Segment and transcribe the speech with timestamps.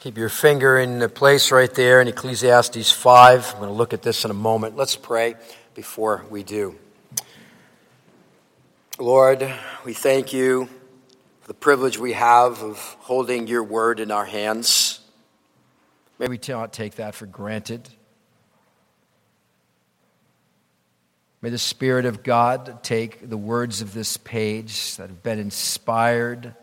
[0.00, 3.54] Keep your finger in the place right there in Ecclesiastes 5.
[3.54, 4.76] I'm going to look at this in a moment.
[4.76, 5.36] Let's pray
[5.74, 6.76] before we do.
[8.98, 9.50] Lord,
[9.86, 10.68] we thank you
[11.40, 15.00] for the privilege we have of holding your word in our hands.
[16.18, 17.88] May we not take that for granted.
[21.40, 26.54] May the Spirit of God take the words of this page that have been inspired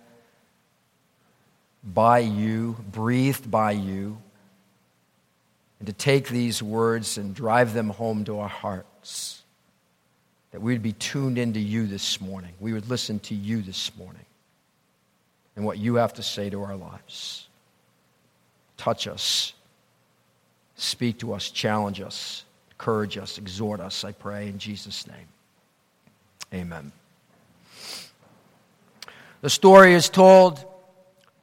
[1.84, 4.18] by you, breathed by you,
[5.80, 9.42] and to take these words and drive them home to our hearts.
[10.52, 12.54] That we'd be tuned into you this morning.
[12.59, 14.26] We would listen to you this morning
[15.56, 17.48] and what you have to say to our lives.
[18.78, 19.54] Touch us,
[20.76, 22.45] speak to us, challenge us
[22.84, 25.28] encourage us, exhort us, I pray, in Jesus' name.
[26.54, 26.92] Amen.
[29.40, 30.66] The story is told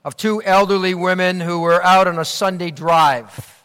[0.04, 3.64] of two elderly women who were out on a Sunday drive.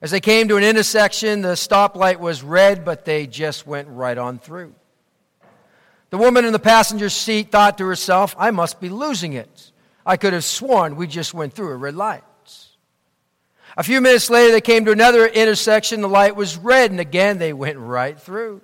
[0.00, 4.18] As they came to an intersection, the stoplight was red, but they just went right
[4.18, 4.74] on through.
[6.10, 9.72] The woman in the passenger seat thought to herself, I must be losing it.
[10.04, 12.22] I could have sworn we just went through a red light.
[13.76, 16.02] A few minutes later, they came to another intersection.
[16.02, 18.60] The light was red, and again they went right through.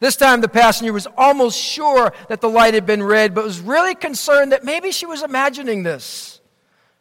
[0.00, 3.60] This time, the passenger was almost sure that the light had been red, but was
[3.60, 6.40] really concerned that maybe she was imagining this.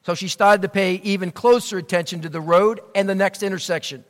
[0.03, 4.03] So she started to pay even closer attention to the road and the next intersection.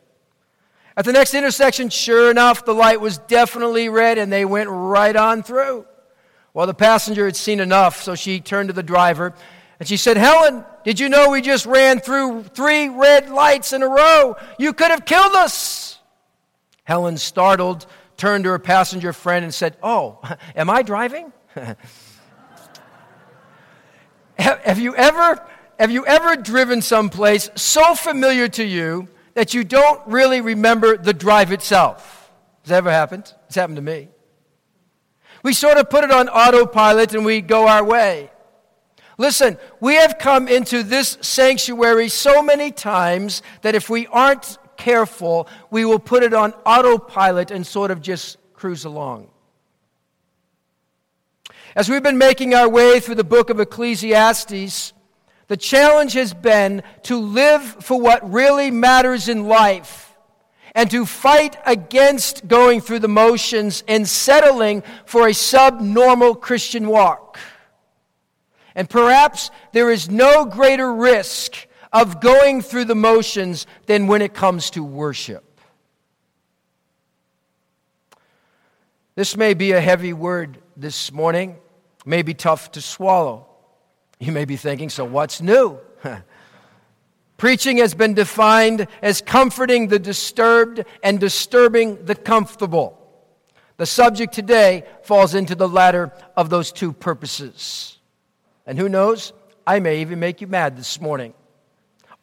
[0.95, 5.15] At the next intersection, sure enough, the light was definitely red, and they went right
[5.15, 5.85] on through.
[6.53, 9.33] Well, the passenger had seen enough, so she turned to the driver
[9.79, 13.81] and she said, Helen, did you know we just ran through three red lights in
[13.81, 14.37] a row?
[14.57, 15.99] You could have killed us.
[16.83, 17.85] Helen, startled,
[18.23, 20.17] turned to her passenger friend and said, Oh,
[20.55, 21.33] am I driving?
[24.37, 25.45] have you ever
[25.77, 31.13] have you ever driven someplace so familiar to you that you don't really remember the
[31.13, 32.31] drive itself?
[32.61, 33.33] Has that ever happened?
[33.47, 34.07] It's happened to me.
[35.43, 38.31] We sort of put it on autopilot and we go our way.
[39.17, 45.47] Listen, we have come into this sanctuary so many times that if we aren't careful,
[45.71, 49.29] we will put it on autopilot and sort of just cruise along.
[51.73, 54.91] As we've been making our way through the book of Ecclesiastes,
[55.47, 60.15] the challenge has been to live for what really matters in life
[60.75, 67.39] and to fight against going through the motions and settling for a subnormal Christian walk.
[68.75, 74.33] And perhaps there is no greater risk of going through the motions than when it
[74.33, 75.43] comes to worship.
[79.15, 81.57] This may be a heavy word this morning,
[82.03, 83.45] may be tough to swallow.
[84.19, 85.77] You may be thinking, so what's new?
[87.37, 92.99] Preaching has been defined as comforting the disturbed and disturbing the comfortable.
[93.77, 97.97] The subject today falls into the latter of those two purposes.
[98.65, 99.33] And who knows,
[99.67, 101.33] I may even make you mad this morning.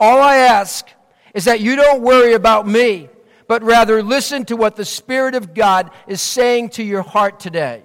[0.00, 0.88] All I ask
[1.34, 3.10] is that you don't worry about me,
[3.46, 7.82] but rather listen to what the Spirit of God is saying to your heart today.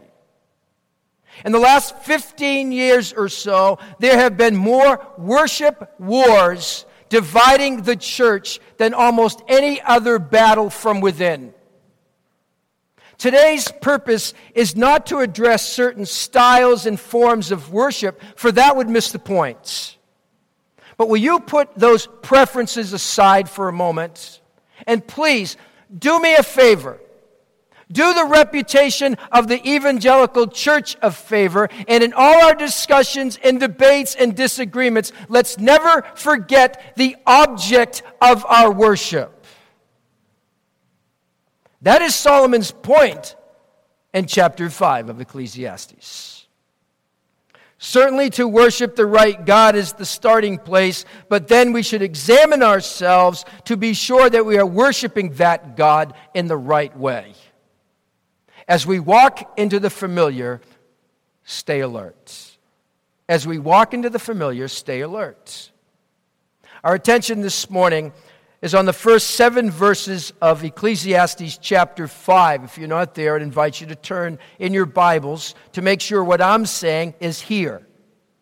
[1.43, 7.97] In the last 15 years or so, there have been more worship wars dividing the
[7.97, 11.53] church than almost any other battle from within.
[13.17, 18.89] Today's purpose is not to address certain styles and forms of worship, for that would
[18.89, 19.97] miss the point.
[20.97, 24.41] But will you put those preferences aside for a moment?
[24.87, 25.57] And please,
[25.97, 26.99] do me a favor.
[27.91, 33.59] Do the reputation of the evangelical church a favor, and in all our discussions and
[33.59, 39.45] debates and disagreements, let's never forget the object of our worship.
[41.83, 43.35] That is Solomon's point
[44.13, 46.44] in chapter 5 of Ecclesiastes.
[47.77, 52.63] Certainly, to worship the right God is the starting place, but then we should examine
[52.63, 57.33] ourselves to be sure that we are worshiping that God in the right way.
[58.67, 60.61] As we walk into the familiar,
[61.43, 62.57] stay alert.
[63.27, 65.71] As we walk into the familiar, stay alert.
[66.83, 68.13] Our attention this morning
[68.61, 72.63] is on the first seven verses of Ecclesiastes chapter 5.
[72.63, 76.23] If you're not there, I'd invite you to turn in your Bibles to make sure
[76.23, 77.85] what I'm saying is here.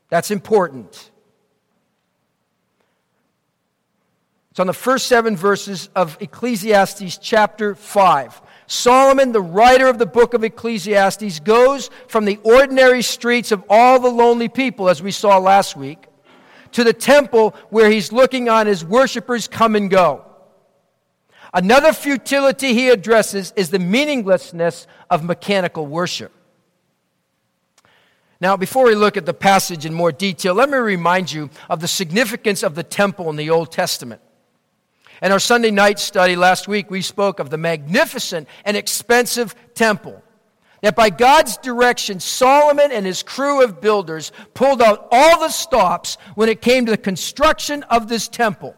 [0.09, 1.11] That's important.
[4.51, 8.41] It's on the first seven verses of Ecclesiastes chapter 5.
[8.67, 13.99] Solomon, the writer of the book of Ecclesiastes, goes from the ordinary streets of all
[13.99, 16.05] the lonely people, as we saw last week,
[16.73, 20.25] to the temple where he's looking on his worshipers come and go.
[21.53, 26.31] Another futility he addresses is the meaninglessness of mechanical worship.
[28.41, 31.79] Now, before we look at the passage in more detail, let me remind you of
[31.79, 34.21] the significance of the temple in the Old Testament.
[35.21, 40.22] In our Sunday night study last week, we spoke of the magnificent and expensive temple.
[40.83, 46.17] That by God's direction, Solomon and his crew of builders pulled out all the stops
[46.35, 48.75] when it came to the construction of this temple.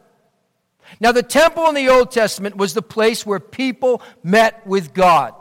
[0.99, 5.33] Now, the temple in the Old Testament was the place where people met with God.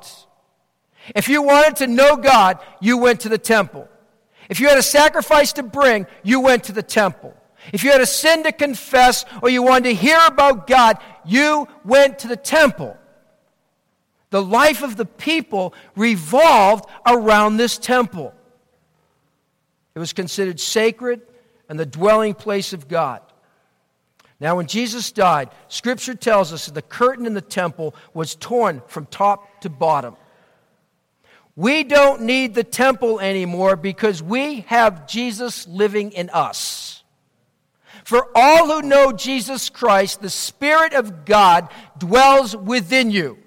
[1.15, 3.87] If you wanted to know God, you went to the temple.
[4.49, 7.37] If you had a sacrifice to bring, you went to the temple.
[7.75, 10.97] If you had a sin to confess or you wanted to hear about God,
[11.27, 12.97] you went to the temple.
[14.35, 18.35] The life of the people revolved around this temple.
[19.95, 21.23] It was considered sacred
[21.69, 23.21] and the dwelling place of God.
[24.41, 28.83] Now, when Jesus died, Scripture tells us that the curtain in the temple was torn
[28.89, 30.17] from top to bottom.
[31.55, 37.05] We don't need the temple anymore because we have Jesus living in us.
[38.03, 43.39] For all who know Jesus Christ, the Spirit of God dwells within you.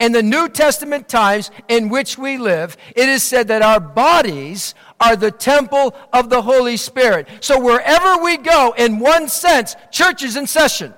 [0.00, 4.74] In the New Testament times in which we live, it is said that our bodies
[4.98, 7.28] are the temple of the Holy Spirit.
[7.40, 10.94] So wherever we go, in one sense, church is in session.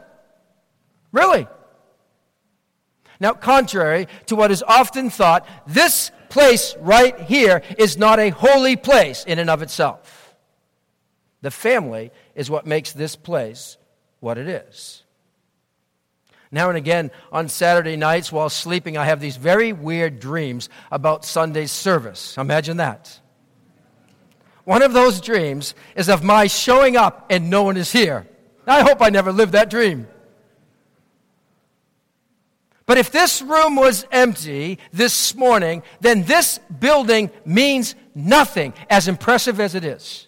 [1.10, 1.48] Really?
[3.18, 8.76] Now, contrary to what is often thought, this place right here is not a holy
[8.76, 10.34] place in and of itself.
[11.40, 13.76] The family is what makes this place
[14.20, 15.02] what it is.
[16.52, 21.24] Now and again on Saturday nights while sleeping, I have these very weird dreams about
[21.24, 22.36] Sunday's service.
[22.36, 23.18] Imagine that.
[24.64, 28.28] One of those dreams is of my showing up and no one is here.
[28.66, 30.06] I hope I never live that dream.
[32.84, 39.58] But if this room was empty this morning, then this building means nothing, as impressive
[39.58, 40.26] as it is.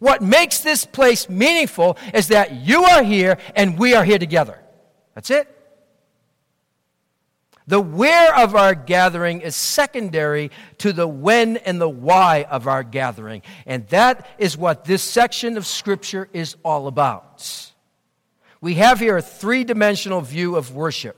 [0.00, 4.58] What makes this place meaningful is that you are here and we are here together.
[5.16, 5.48] That's it.
[7.66, 12.84] The where of our gathering is secondary to the when and the why of our
[12.84, 13.42] gathering.
[13.64, 17.72] And that is what this section of Scripture is all about.
[18.60, 21.16] We have here a three dimensional view of worship.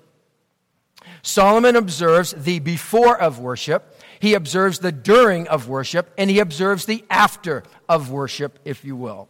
[1.22, 6.86] Solomon observes the before of worship, he observes the during of worship, and he observes
[6.86, 9.28] the after of worship, if you will.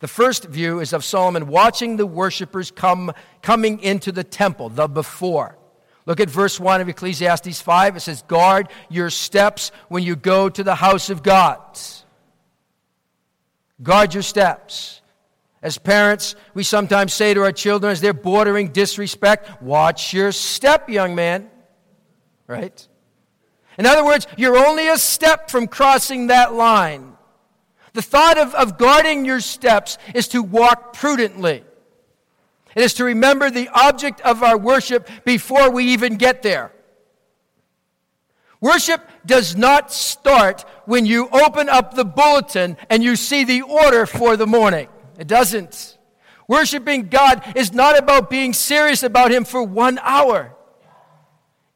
[0.00, 3.12] The first view is of Solomon watching the worshipers come,
[3.42, 5.58] coming into the temple, the before.
[6.06, 7.96] Look at verse 1 of Ecclesiastes 5.
[7.96, 11.58] It says, Guard your steps when you go to the house of God.
[13.82, 15.02] Guard your steps.
[15.60, 20.88] As parents, we sometimes say to our children as they're bordering disrespect, Watch your step,
[20.88, 21.50] young man.
[22.46, 22.88] Right?
[23.76, 27.17] In other words, you're only a step from crossing that line.
[27.98, 31.64] The thought of, of guarding your steps is to walk prudently.
[32.76, 36.70] It is to remember the object of our worship before we even get there.
[38.60, 44.06] Worship does not start when you open up the bulletin and you see the order
[44.06, 44.86] for the morning.
[45.18, 45.98] It doesn't.
[46.46, 50.54] Worshiping God is not about being serious about Him for one hour.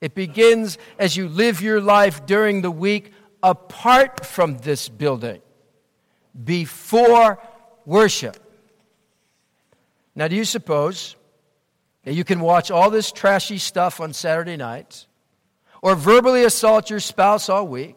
[0.00, 3.10] It begins as you live your life during the week
[3.42, 5.41] apart from this building,
[6.44, 7.38] before
[7.84, 8.38] worship.
[10.14, 11.16] Now, do you suppose
[12.04, 15.06] that you can watch all this trashy stuff on Saturday nights,
[15.80, 17.96] or verbally assault your spouse all week,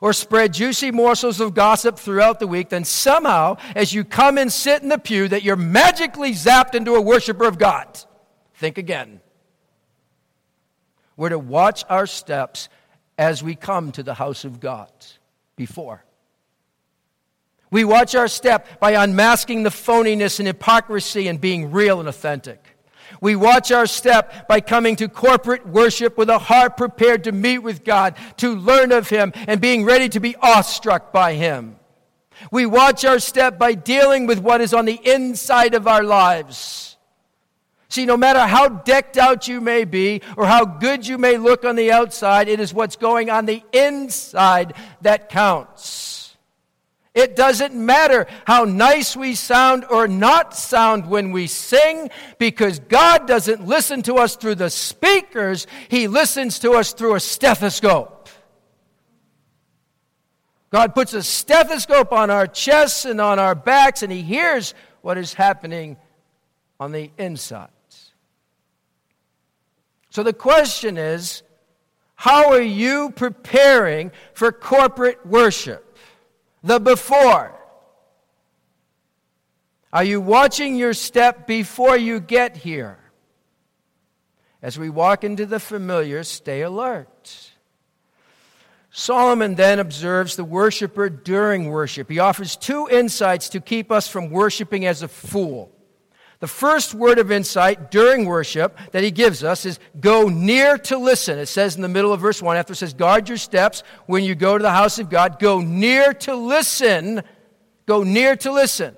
[0.00, 4.52] or spread juicy morsels of gossip throughout the week, then somehow, as you come and
[4.52, 7.86] sit in the pew, that you're magically zapped into a worshiper of God?
[8.54, 9.20] Think again.
[11.16, 12.68] We're to watch our steps
[13.16, 14.90] as we come to the house of God
[15.56, 16.04] before.
[17.74, 22.64] We watch our step by unmasking the phoniness and hypocrisy and being real and authentic.
[23.20, 27.58] We watch our step by coming to corporate worship with a heart prepared to meet
[27.58, 31.74] with God, to learn of Him, and being ready to be awestruck by Him.
[32.52, 36.94] We watch our step by dealing with what is on the inside of our lives
[37.94, 41.64] See, no matter how decked out you may be or how good you may look
[41.64, 46.03] on the outside, it is what's going on the inside that counts.
[47.14, 53.28] It doesn't matter how nice we sound or not sound when we sing, because God
[53.28, 58.28] doesn't listen to us through the speakers, He listens to us through a stethoscope.
[60.70, 65.16] God puts a stethoscope on our chests and on our backs, and He hears what
[65.16, 65.96] is happening
[66.80, 67.70] on the insides.
[70.10, 71.44] So the question is
[72.16, 75.93] how are you preparing for corporate worship?
[76.64, 77.52] The before.
[79.92, 82.98] Are you watching your step before you get here?
[84.62, 87.50] As we walk into the familiar, stay alert.
[88.90, 92.08] Solomon then observes the worshiper during worship.
[92.08, 95.73] He offers two insights to keep us from worshiping as a fool.
[96.40, 100.98] The first word of insight during worship that he gives us is go near to
[100.98, 101.38] listen.
[101.38, 104.24] It says in the middle of verse 1, after it says, guard your steps when
[104.24, 107.22] you go to the house of God, go near to listen.
[107.86, 108.96] Go near to listen.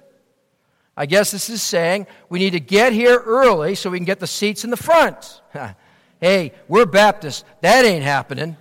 [0.97, 4.19] I guess this is saying we need to get here early so we can get
[4.19, 5.43] the seats in the front.
[6.21, 7.45] hey, we're Baptists.
[7.61, 8.57] That ain't happening.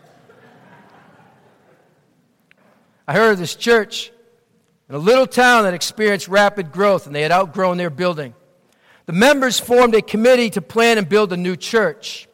[3.08, 4.12] I heard of this church
[4.90, 8.34] in a little town that experienced rapid growth and they had outgrown their building.
[9.06, 12.28] The members formed a committee to plan and build a new church.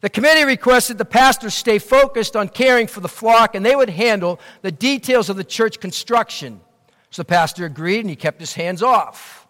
[0.00, 3.90] The committee requested the pastors stay focused on caring for the flock and they would
[3.90, 6.60] handle the details of the church construction.
[7.10, 9.46] So the pastor agreed and he kept his hands off.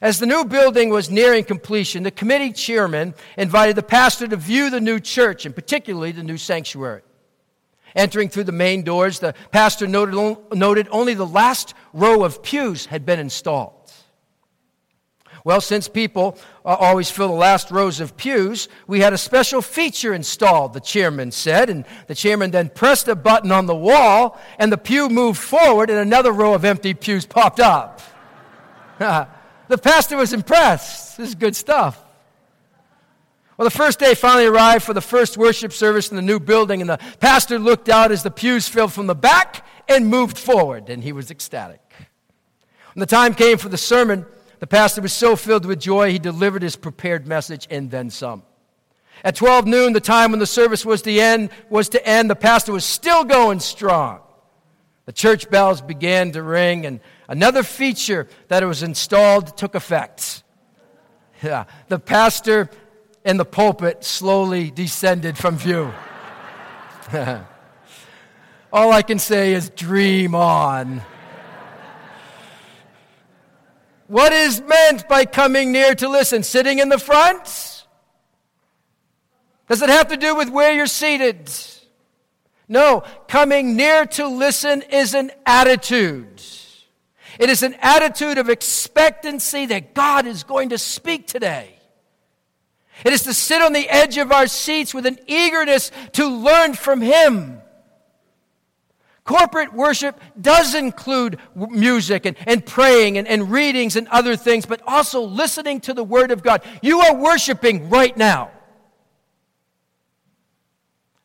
[0.00, 4.70] As the new building was nearing completion, the committee chairman invited the pastor to view
[4.70, 7.02] the new church and particularly the new sanctuary.
[7.96, 12.86] Entering through the main doors, the pastor noted, noted only the last row of pews
[12.86, 13.79] had been installed.
[15.44, 19.62] Well, since people uh, always fill the last rows of pews, we had a special
[19.62, 21.70] feature installed, the chairman said.
[21.70, 25.88] And the chairman then pressed a button on the wall, and the pew moved forward,
[25.88, 28.00] and another row of empty pews popped up.
[28.98, 31.16] the pastor was impressed.
[31.16, 32.02] This is good stuff.
[33.56, 36.80] Well, the first day finally arrived for the first worship service in the new building,
[36.80, 40.88] and the pastor looked out as the pews filled from the back and moved forward,
[40.88, 41.80] and he was ecstatic.
[42.94, 44.24] When the time came for the sermon,
[44.60, 48.42] the pastor was so filled with joy, he delivered his prepared message and then some.
[49.24, 52.36] At 12 noon, the time when the service was to end, was to end, the
[52.36, 54.20] pastor was still going strong.
[55.06, 60.44] The church bells began to ring, and another feature that was installed took effect.
[61.42, 62.68] Yeah, the pastor
[63.24, 65.90] and the pulpit slowly descended from view.
[68.72, 71.00] All I can say is dream on.
[74.10, 76.42] What is meant by coming near to listen?
[76.42, 77.86] Sitting in the front?
[79.68, 81.48] Does it have to do with where you're seated?
[82.68, 86.42] No, coming near to listen is an attitude.
[87.38, 91.76] It is an attitude of expectancy that God is going to speak today.
[93.04, 96.74] It is to sit on the edge of our seats with an eagerness to learn
[96.74, 97.59] from Him.
[99.24, 104.82] Corporate worship does include music and, and praying and, and readings and other things, but
[104.86, 106.62] also listening to the Word of God.
[106.82, 108.50] You are worshiping right now.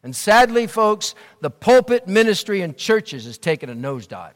[0.04, 4.34] And sadly, folks, the pulpit ministry in churches has taken a nosedive.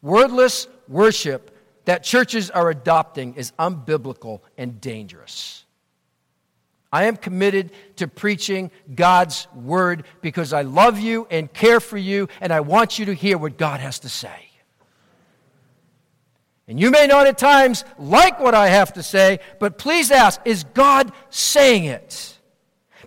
[0.00, 5.64] Wordless worship that churches are adopting is unbiblical and dangerous.
[6.92, 12.28] I am committed to preaching God's word because I love you and care for you,
[12.40, 14.48] and I want you to hear what God has to say.
[16.66, 20.40] And you may not at times like what I have to say, but please ask
[20.44, 22.38] is God saying it?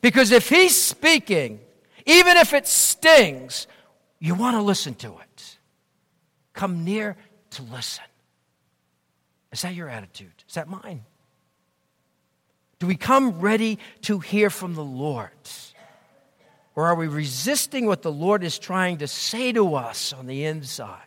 [0.01, 1.59] Because if He's speaking,
[2.05, 3.67] even if it stings,
[4.19, 5.57] you want to listen to it.
[6.53, 7.15] Come near
[7.51, 8.03] to listen.
[9.51, 10.43] Is that your attitude?
[10.47, 11.03] Is that mine?
[12.81, 15.29] Do we come ready to hear from the Lord?
[16.73, 20.45] Or are we resisting what the Lord is trying to say to us on the
[20.45, 20.97] inside?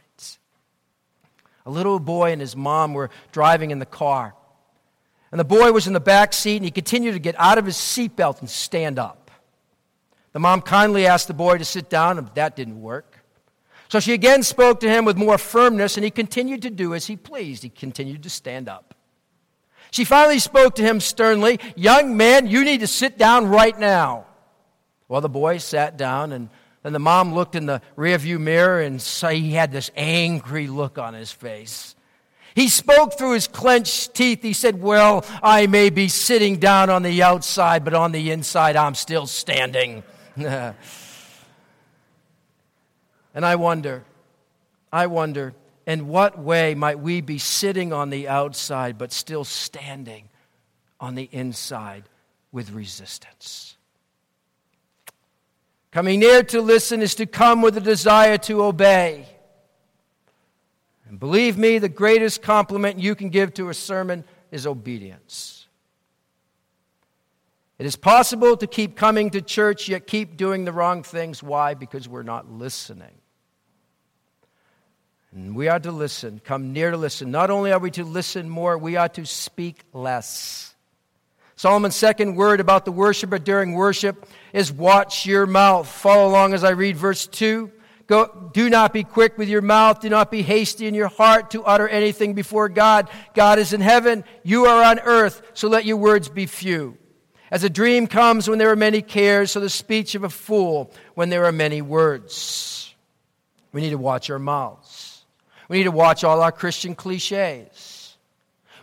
[1.66, 4.36] A little boy and his mom were driving in the car.
[5.32, 7.66] And the boy was in the back seat and he continued to get out of
[7.66, 9.32] his seatbelt and stand up.
[10.32, 13.18] The mom kindly asked the boy to sit down, and that didn't work.
[13.88, 17.06] So she again spoke to him with more firmness, and he continued to do as
[17.06, 17.64] he pleased.
[17.64, 18.93] He continued to stand up.
[19.94, 24.26] She finally spoke to him sternly Young man, you need to sit down right now.
[25.06, 26.48] Well, the boy sat down, and
[26.82, 30.98] then the mom looked in the rearview mirror and saw he had this angry look
[30.98, 31.94] on his face.
[32.56, 34.42] He spoke through his clenched teeth.
[34.42, 38.74] He said, Well, I may be sitting down on the outside, but on the inside,
[38.74, 40.02] I'm still standing.
[43.36, 44.04] And I wonder,
[44.92, 45.54] I wonder,
[45.86, 50.28] in what way might we be sitting on the outside but still standing
[51.00, 52.04] on the inside
[52.52, 53.76] with resistance?
[55.90, 59.28] Coming near to listen is to come with a desire to obey.
[61.08, 65.66] And believe me, the greatest compliment you can give to a sermon is obedience.
[67.78, 71.42] It is possible to keep coming to church yet keep doing the wrong things.
[71.42, 71.74] Why?
[71.74, 73.14] Because we're not listening.
[75.34, 77.32] And we are to listen, come near to listen.
[77.32, 80.74] Not only are we to listen more, we are to speak less.
[81.56, 85.88] Solomon's second word about the worshiper during worship is watch your mouth.
[85.88, 87.70] Follow along as I read verse 2.
[88.06, 90.00] Go, do not be quick with your mouth.
[90.00, 93.08] Do not be hasty in your heart to utter anything before God.
[93.34, 94.24] God is in heaven.
[94.44, 95.42] You are on earth.
[95.54, 96.96] So let your words be few.
[97.50, 100.92] As a dream comes when there are many cares, so the speech of a fool
[101.14, 102.94] when there are many words.
[103.72, 105.03] We need to watch our mouths.
[105.68, 108.16] We need to watch all our Christian cliches.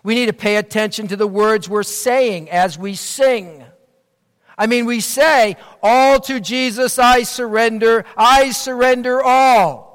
[0.04, 3.64] We need to pay attention to the words we're saying as we sing.
[4.58, 9.92] I mean, we say, All to Jesus I surrender, I surrender all.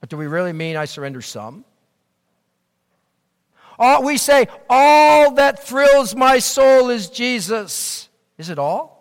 [0.00, 1.64] But do we really mean I surrender some?
[3.78, 8.08] All, we say, All that thrills my soul is Jesus.
[8.38, 8.94] Is it all?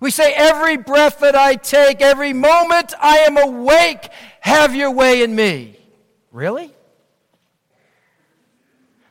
[0.00, 4.08] We say, Every breath that I take, every moment I am awake,
[4.46, 5.76] have your way in me.
[6.30, 6.72] Really?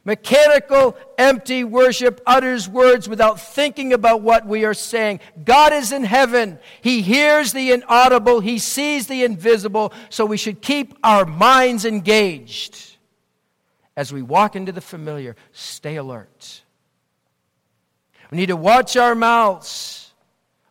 [0.06, 5.20] Mechanical, empty worship utters words without thinking about what we are saying.
[5.44, 6.58] God is in heaven.
[6.82, 8.40] He hears the inaudible.
[8.40, 9.92] He sees the invisible.
[10.10, 12.96] So we should keep our minds engaged.
[13.98, 16.62] As we walk into the familiar, stay alert.
[18.32, 20.05] We need to watch our mouths.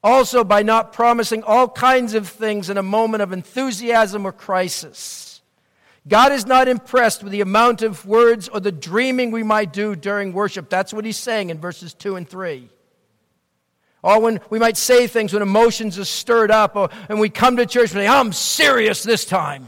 [0.05, 5.41] Also, by not promising all kinds of things in a moment of enthusiasm or crisis.
[6.07, 9.97] God is not impressed with the amount of words or the dreaming we might do
[9.97, 10.69] during worship.
[10.69, 12.69] That's what he's saying in verses 2 and 3.
[14.03, 17.57] Or when we might say things when emotions are stirred up, or, and we come
[17.57, 19.67] to church and say, I'm serious this time.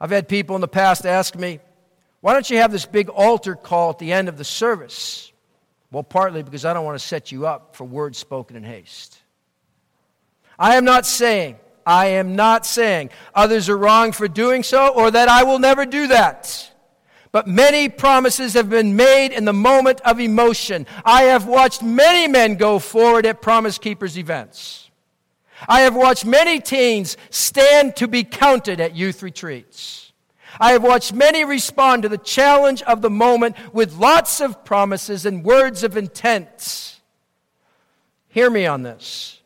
[0.00, 1.58] I've had people in the past ask me,
[2.20, 5.29] why don't you have this big altar call at the end of the service?
[5.90, 9.18] Well, partly because I don't want to set you up for words spoken in haste.
[10.58, 15.10] I am not saying I am not saying others are wrong for doing so or
[15.10, 16.70] that I will never do that.
[17.32, 20.86] But many promises have been made in the moment of emotion.
[21.04, 24.90] I have watched many men go forward at Promise Keepers events.
[25.68, 30.09] I have watched many teens stand to be counted at youth retreats.
[30.58, 35.26] I have watched many respond to the challenge of the moment with lots of promises
[35.26, 37.00] and words of intent.
[38.28, 39.40] Hear me on this.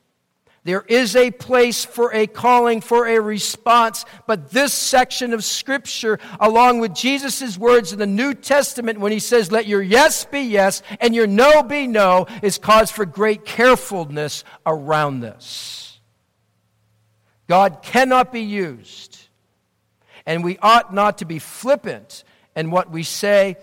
[0.65, 6.19] There is a place for a calling, for a response, but this section of Scripture,
[6.41, 10.41] along with Jesus' words in the New Testament when he says, Let your yes be
[10.41, 16.01] yes and your no be no, is cause for great carefulness around this.
[17.47, 19.24] God cannot be used,
[20.27, 22.25] and we ought not to be flippant
[22.57, 23.57] in what we say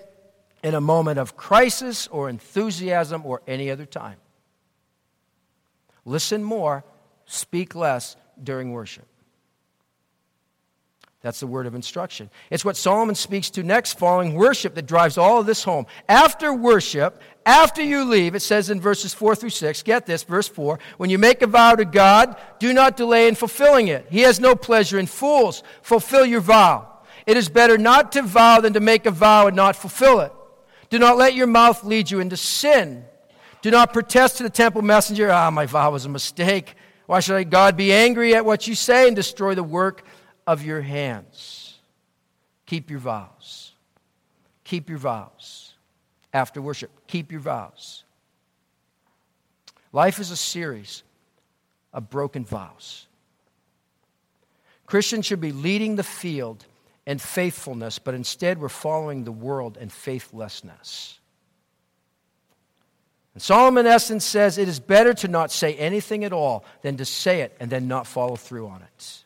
[0.64, 4.18] in a moment of crisis or enthusiasm or any other time.
[6.06, 6.84] Listen more
[7.26, 9.08] speak less during worship.
[11.22, 12.32] That's the word of instruction.
[12.50, 15.86] It's what Solomon speaks to next following worship that drives all of this home.
[16.10, 20.48] After worship, after you leave, it says in verses 4 through 6, get this, verse
[20.48, 24.08] 4, when you make a vow to God, do not delay in fulfilling it.
[24.10, 25.62] He has no pleasure in fools.
[25.84, 26.88] Fulfill your vow.
[27.28, 30.34] It is better not to vow than to make a vow and not fulfill it.
[30.90, 33.06] Do not let your mouth lead you into sin.
[33.62, 36.76] Do not protest to the temple messenger, ah, my vow was a mistake.
[37.06, 40.04] Why should God be angry at what you say and destroy the work
[40.52, 41.78] of your hands?
[42.66, 43.72] Keep your vows.
[44.66, 45.76] Keep your vows.
[46.34, 48.04] After worship, keep your vows.
[49.94, 51.04] Life is a series
[51.94, 53.08] of broken vows.
[54.86, 56.66] Christians should be leading the field
[57.08, 61.18] in faithfulness, but instead we're following the world in faithlessness.
[63.36, 66.98] And Solomon, in essence, says it is better to not say anything at all than
[66.98, 69.24] to say it and then not follow through on it.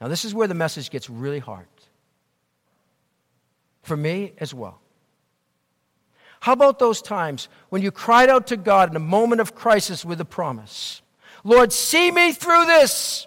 [0.00, 1.66] Now, this is where the message gets really hard.
[3.82, 4.80] For me as well.
[6.40, 10.04] How about those times when you cried out to God in a moment of crisis
[10.04, 11.02] with a promise?
[11.44, 13.26] Lord, see me through this,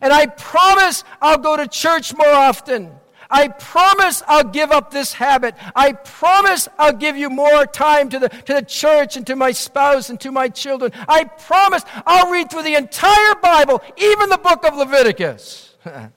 [0.00, 2.92] and I promise I'll go to church more often.
[3.30, 5.54] I promise I'll give up this habit.
[5.74, 9.52] I promise I'll give you more time to the, to the church and to my
[9.52, 10.92] spouse and to my children.
[11.08, 15.73] I promise I'll read through the entire Bible, even the book of Leviticus.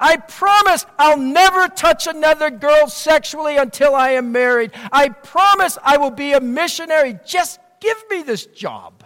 [0.00, 4.70] I promise I'll never touch another girl sexually until I am married.
[4.92, 7.18] I promise I will be a missionary.
[7.26, 9.04] Just give me this job.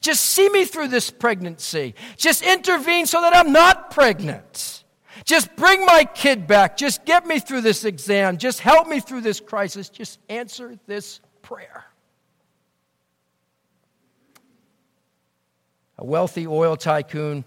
[0.00, 1.94] Just see me through this pregnancy.
[2.16, 4.84] Just intervene so that I'm not pregnant.
[5.24, 6.76] Just bring my kid back.
[6.76, 8.38] Just get me through this exam.
[8.38, 9.88] Just help me through this crisis.
[9.88, 11.84] Just answer this prayer.
[15.98, 17.44] A wealthy oil tycoon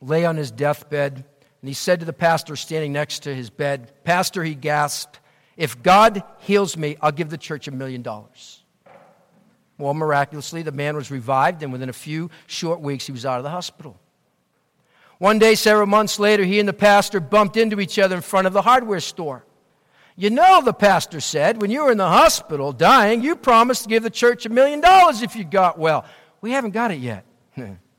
[0.00, 3.92] lay on his deathbed, and he said to the pastor standing next to his bed,
[4.04, 5.20] Pastor, he gasped,
[5.56, 8.62] if God heals me, I'll give the church a million dollars.
[9.76, 13.38] Well, miraculously, the man was revived, and within a few short weeks, he was out
[13.38, 13.98] of the hospital.
[15.18, 18.46] One day, several months later, he and the pastor bumped into each other in front
[18.46, 19.44] of the hardware store.
[20.16, 23.88] You know, the pastor said, when you were in the hospital dying, you promised to
[23.88, 26.04] give the church a million dollars if you got well.
[26.40, 27.24] We haven't got it yet.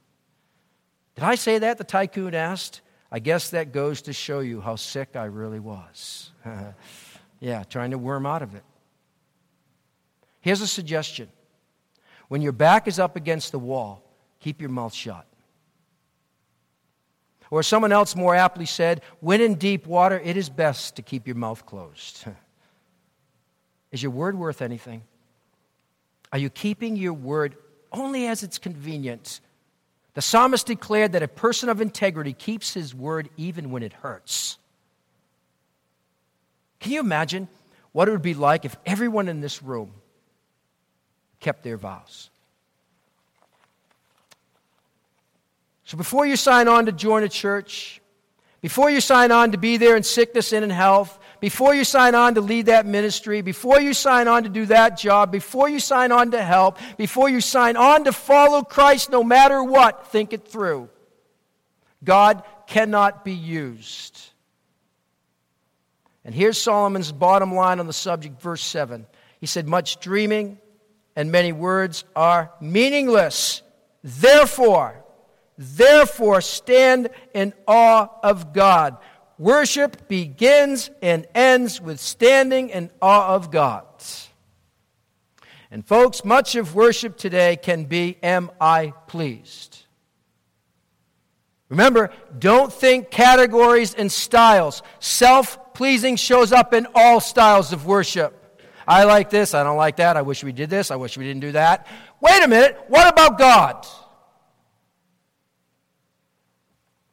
[1.22, 1.78] Did I say that?
[1.78, 2.82] The tycoon asked.
[3.12, 6.32] I guess that goes to show you how sick I really was.
[7.40, 8.64] yeah, trying to worm out of it.
[10.40, 11.30] Here's a suggestion
[12.28, 14.02] when your back is up against the wall,
[14.40, 15.28] keep your mouth shut.
[17.52, 21.28] Or someone else more aptly said, when in deep water, it is best to keep
[21.28, 22.26] your mouth closed.
[23.92, 25.04] is your word worth anything?
[26.34, 27.58] Are you keeping your word
[27.92, 29.40] only as it's convenient?
[30.14, 34.58] The psalmist declared that a person of integrity keeps his word even when it hurts.
[36.80, 37.48] Can you imagine
[37.92, 39.94] what it would be like if everyone in this room
[41.40, 42.30] kept their vows?
[45.86, 48.02] So before you sign on to join a church,
[48.62, 52.14] before you sign on to be there in sickness and in health, before you sign
[52.14, 55.80] on to lead that ministry, before you sign on to do that job, before you
[55.80, 60.34] sign on to help, before you sign on to follow Christ no matter what, think
[60.34, 60.88] it through.
[62.04, 64.20] God cannot be used.
[66.24, 69.08] And here's Solomon's bottom line on the subject, verse 7.
[69.40, 70.60] He said, Much dreaming
[71.16, 73.64] and many words are meaningless.
[74.04, 75.02] Therefore,
[75.64, 78.98] Therefore, stand in awe of God.
[79.42, 83.86] Worship begins and ends with standing in awe of God.
[85.72, 89.80] And, folks, much of worship today can be Am I pleased?
[91.70, 94.84] Remember, don't think categories and styles.
[95.00, 98.62] Self pleasing shows up in all styles of worship.
[98.88, 101.26] I like this, I don't like that, I wish we did this, I wish we
[101.26, 101.88] didn't do that.
[102.20, 103.88] Wait a minute, what about God?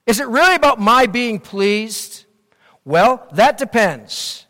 [0.09, 2.25] Is it really about my being pleased?
[2.83, 4.47] Well, that depends.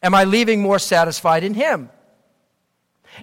[0.00, 1.90] Am I leaving more satisfied in Him?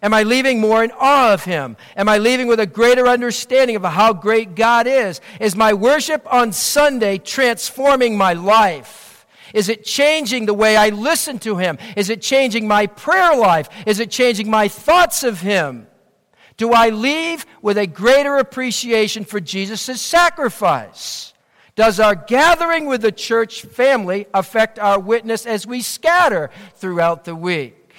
[0.03, 1.77] Am I leaving more in awe of Him?
[1.95, 5.21] Am I leaving with a greater understanding of how great God is?
[5.39, 9.25] Is my worship on Sunday transforming my life?
[9.53, 11.77] Is it changing the way I listen to Him?
[11.95, 13.69] Is it changing my prayer life?
[13.85, 15.87] Is it changing my thoughts of Him?
[16.59, 21.33] Do I leave with a greater appreciation for Jesus' sacrifice?
[21.75, 27.33] Does our gathering with the church family affect our witness as we scatter throughout the
[27.33, 27.93] week?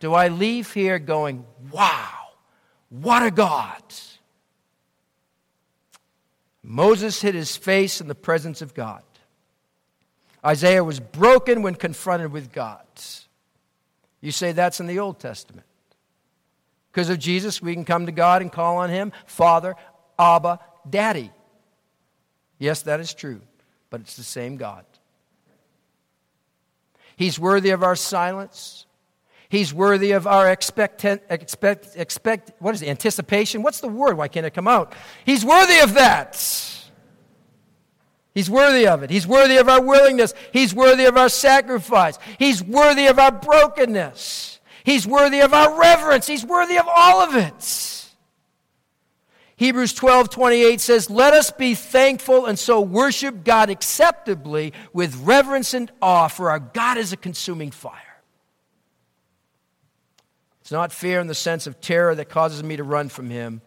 [0.00, 2.30] Do I leave here going, wow,
[2.88, 3.80] what a God?
[6.64, 9.04] Moses hid his face in the presence of God.
[10.44, 12.80] Isaiah was broken when confronted with God.
[14.20, 15.68] You say that's in the Old Testament.
[16.94, 19.74] Because of Jesus, we can come to God and call on Him Father,
[20.16, 21.32] Abba, Daddy.
[22.56, 23.40] Yes, that is true,
[23.90, 24.84] but it's the same God.
[27.16, 28.86] He's worthy of our silence.
[29.48, 33.64] He's worthy of our expect, expect, expect, what is it, anticipation?
[33.64, 34.16] What's the word?
[34.16, 34.94] Why can't it come out?
[35.26, 36.36] He's worthy of that.
[38.34, 39.10] He's worthy of it.
[39.10, 40.32] He's worthy of our willingness.
[40.52, 42.20] He's worthy of our sacrifice.
[42.38, 44.53] He's worthy of our brokenness.
[44.84, 46.26] He's worthy of our reverence.
[46.26, 48.04] He's worthy of all of it.
[49.56, 55.72] Hebrews 12 28 says, Let us be thankful and so worship God acceptably with reverence
[55.72, 58.00] and awe, for our God is a consuming fire.
[60.60, 63.62] It's not fear in the sense of terror that causes me to run from Him,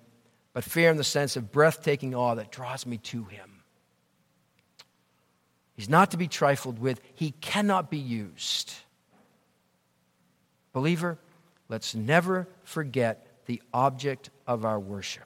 [0.53, 3.63] but fear in the sense of breathtaking awe that draws me to Him.
[5.75, 8.73] He's not to be trifled with, He cannot be used.
[10.77, 11.17] Believer,
[11.69, 15.25] let's never forget the object of our worship.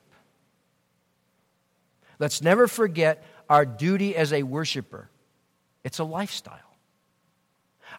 [2.20, 5.10] Let's never forget our duty as a worshiper.
[5.84, 6.78] It's a lifestyle.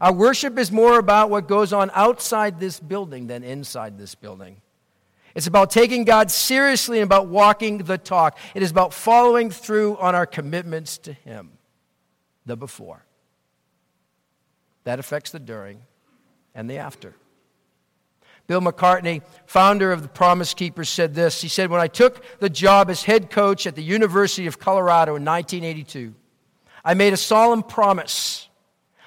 [0.00, 4.56] Our worship is more about what goes on outside this building than inside this building.
[5.34, 8.38] It's about taking God seriously and about walking the talk.
[8.54, 11.50] It is about following through on our commitments to Him,
[12.46, 13.04] the before.
[14.84, 15.82] That affects the during
[16.54, 17.14] and the after.
[18.52, 21.40] Bill McCartney, founder of the Promise Keepers, said this.
[21.40, 25.16] He said, When I took the job as head coach at the University of Colorado
[25.16, 26.14] in 1982,
[26.84, 28.50] I made a solemn promise.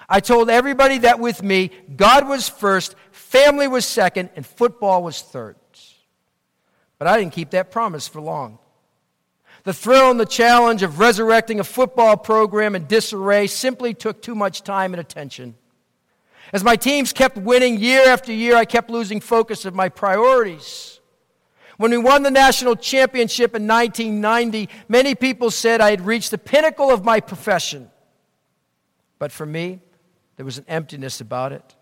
[0.10, 5.22] I told everybody that with me, God was first, family was second, and football was
[5.22, 5.58] third.
[6.98, 8.58] But I didn't keep that promise for long.
[9.64, 14.34] The thrill and the challenge of resurrecting a football program in disarray simply took too
[14.34, 15.54] much time and attention.
[16.54, 21.00] As my teams kept winning year after year, I kept losing focus of my priorities.
[21.78, 26.38] When we won the national championship in 1990, many people said I had reached the
[26.38, 27.90] pinnacle of my profession.
[29.20, 29.82] But for me,
[30.38, 31.76] there was an emptiness about it.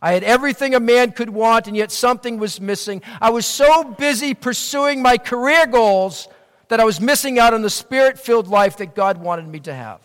[0.00, 3.02] I had everything a man could want, and yet something was missing.
[3.20, 6.28] I was so busy pursuing my career goals
[6.68, 9.74] that I was missing out on the spirit filled life that God wanted me to
[9.74, 10.00] have.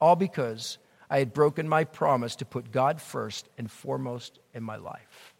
[0.00, 0.78] All because
[1.10, 5.34] I had broken my promise to put God first and foremost in my life.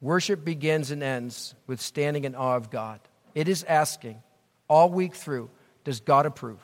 [0.00, 3.00] Worship begins and ends with standing in awe of God.
[3.34, 4.22] It is asking
[4.68, 5.50] all week through
[5.84, 6.62] Does God approve?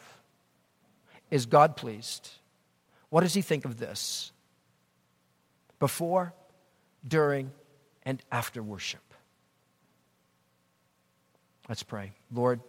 [1.30, 2.30] Is God pleased?
[3.10, 4.32] What does he think of this?
[5.80, 6.32] Before,
[7.06, 7.50] during,
[8.04, 9.00] and after worship.
[11.68, 12.12] Let's pray.
[12.32, 12.60] Lord,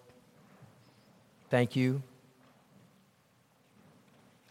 [1.49, 2.01] thank you.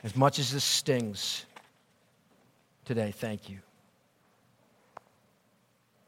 [0.05, 1.47] As much as this stings
[2.85, 3.59] today, thank you.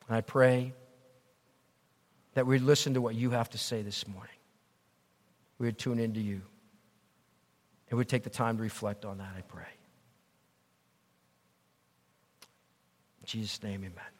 [0.07, 0.75] And I pray
[2.35, 4.31] that we'd listen to what you have to say this morning.
[5.59, 6.43] We would tune into you.
[7.89, 9.65] And we'd take the time to reflect on that, I pray.
[13.23, 14.16] In Jesus' name, amen.